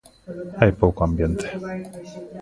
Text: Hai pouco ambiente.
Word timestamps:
Hai 0.59 0.71
pouco 0.81 0.99
ambiente. 1.07 1.45